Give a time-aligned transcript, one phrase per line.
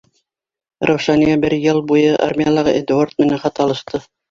[0.89, 4.05] Раушания бер йыл буйы армиялағы Эдуард менән хат алышты.